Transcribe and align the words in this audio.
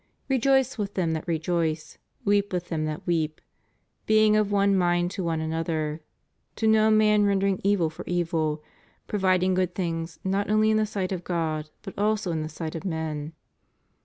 Rejoice 0.27 0.79
with 0.79 0.95
them 0.95 1.13
that 1.13 1.27
rejoice; 1.27 1.99
weep 2.25 2.51
with 2.53 2.69
them 2.69 2.85
that 2.85 3.05
weep; 3.05 3.39
being 4.07 4.35
of 4.35 4.51
one 4.51 4.75
mind 4.75 5.11
to 5.11 5.23
one 5.23 5.39
another; 5.39 6.01
to 6.55 6.65
no 6.65 6.89
man 6.89 7.23
rendering 7.23 7.61
evil 7.63 7.91
for 7.91 8.03
evil; 8.07 8.63
providing 9.05 9.53
good 9.53 9.75
things 9.75 10.17
not 10.23 10.49
only 10.49 10.71
in 10.71 10.77
the 10.77 10.87
sight 10.87 11.11
of 11.11 11.23
God 11.23 11.69
but 11.83 11.93
also 11.99 12.31
in 12.31 12.41
the 12.41 12.49
sight 12.49 12.73
of 12.73 12.83
men." 12.83 13.33